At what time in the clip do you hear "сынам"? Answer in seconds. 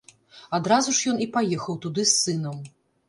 2.23-2.57